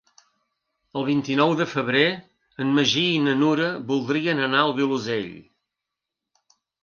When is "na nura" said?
3.27-3.69